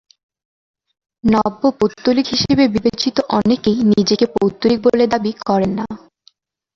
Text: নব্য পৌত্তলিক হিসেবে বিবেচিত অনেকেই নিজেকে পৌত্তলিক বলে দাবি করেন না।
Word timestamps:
নব্য 1.23 1.61
পৌত্তলিক 1.79 2.27
হিসেবে 2.27 2.63
বিবেচিত 2.67 3.17
অনেকেই 3.37 3.77
নিজেকে 3.91 4.25
পৌত্তলিক 4.35 4.79
বলে 4.83 5.05
দাবি 5.07 5.31
করেন 5.47 5.71
না। 5.79 5.85